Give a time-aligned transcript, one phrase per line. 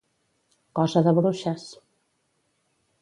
[0.79, 1.67] Cosa de bruixes.